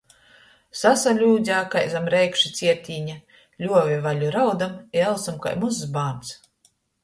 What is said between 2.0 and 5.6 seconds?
reikšu ciertīņa, ļuove vaļu raudom un elsom kai